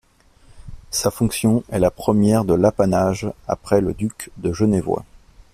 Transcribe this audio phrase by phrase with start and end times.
[0.89, 5.05] Sa fonction est la première de l'apanage après le duc de Genevois.